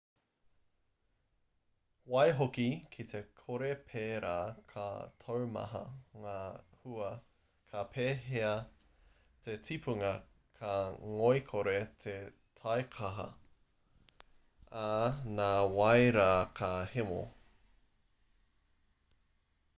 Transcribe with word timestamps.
waihoki 2.11 2.63
ki 2.93 3.03
te 3.09 3.19
kore 3.41 3.67
pērā 3.89 4.37
ka 4.71 4.85
taumaha 5.23 5.81
ngā 6.23 6.37
hua 6.85 7.09
ka 7.73 7.83
pēhia 7.97 8.49
te 9.49 9.57
tipunga 9.69 10.09
ka 10.61 10.73
ngoikore 11.19 11.77
te 12.05 12.15
taikaha 12.63 13.27
ā 14.87 14.95
nā 15.41 15.51
wai 15.77 16.09
rā 16.19 16.31
ka 16.61 16.71
hemo 16.97 17.21